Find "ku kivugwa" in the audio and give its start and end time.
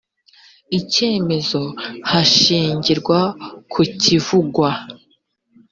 3.71-4.69